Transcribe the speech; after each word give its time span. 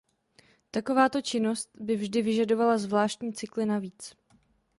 Takováto 0.71 1.21
činnost 1.21 1.69
by 1.79 1.95
vždy 1.95 2.21
vyžadovala 2.21 2.77
zvláštní 2.77 3.33
cykly 3.33 3.65
navíc. 3.65 4.15